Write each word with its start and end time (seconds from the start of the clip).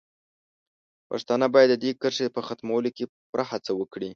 پښتانه 1.09 1.47
باید 1.55 1.69
د 1.71 1.75
دې 1.83 1.91
کرښې 2.01 2.27
په 2.35 2.41
ختمولو 2.47 2.89
کې 2.97 3.03
پوره 3.27 3.45
هڅه 3.51 3.71
وکړي. 3.79 4.09